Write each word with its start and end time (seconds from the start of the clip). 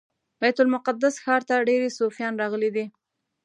بیت 0.39 0.57
المقدس 0.63 1.15
ښار 1.23 1.41
ته 1.49 1.55
ډیری 1.69 1.89
صوفیان 1.99 2.33
راغلي 2.41 2.69
دي. 2.75 2.85